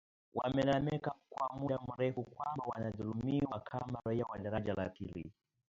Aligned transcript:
wamelalamika 0.33 1.13
kwa 1.29 1.49
muda 1.59 1.79
mrefu 1.87 2.23
kwamba 2.23 2.65
wanadhulumiwa 2.67 3.59
kama 3.59 3.99
raia 4.05 4.23
wa 4.25 4.37
daraja 4.39 4.73
la 4.73 4.89
pili 4.89 5.31